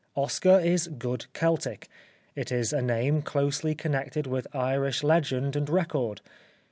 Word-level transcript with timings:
Oscar 0.15 0.59
is 0.59 0.87
good 0.87 1.27
Celtic, 1.33 1.87
it 2.35 2.51
is 2.51 2.73
a 2.73 2.81
name 2.81 3.21
closely 3.21 3.75
connected 3.75 4.25
with 4.25 4.47
Irish 4.51 5.03
legend 5.03 5.55
and 5.55 5.69
record. 5.69 6.21